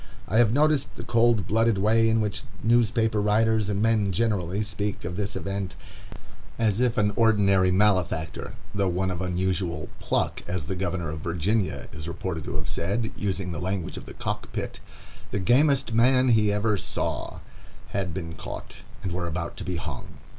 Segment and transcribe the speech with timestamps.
[0.27, 5.05] I have noticed the cold blooded way in which newspaper writers and men generally speak
[5.05, 5.75] of this event,
[6.57, 12.07] as if an ordinary malefactor, though one of unusual "pluck,"—as the Governor of Virginia is
[12.07, 14.79] reported to have said, using the language of the cock pit,
[15.29, 20.17] "the gamest man he ever saw,"—had been caught, and were about to be hung.